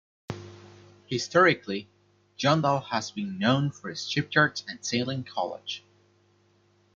[1.05, 1.87] Historically,
[2.35, 5.83] Jondal has been known for its shipyards and sailing college.